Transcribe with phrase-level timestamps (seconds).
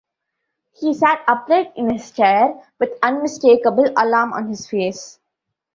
[0.71, 5.19] He sat upright in his chair, with unmistakable alarm on his face.